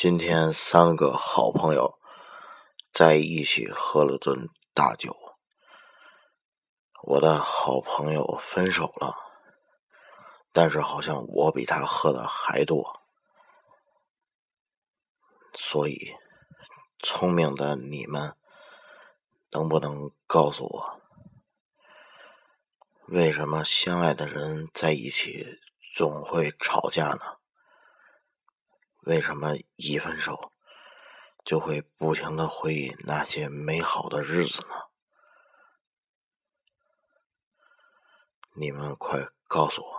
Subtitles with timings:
[0.00, 1.98] 今天三个好朋友
[2.92, 5.12] 在一起喝了顿大酒。
[7.02, 9.16] 我的好朋友分手了，
[10.52, 13.00] 但是好像我比他喝的还多。
[15.52, 16.14] 所以，
[17.00, 18.36] 聪明的你们
[19.50, 21.00] 能不能告诉我，
[23.08, 25.58] 为什么相爱的人在一起
[25.96, 27.37] 总会吵架呢？
[29.08, 30.52] 为什么一分手
[31.42, 34.74] 就会不停的回忆那些美好的日子呢？
[38.52, 39.97] 你们快告诉我！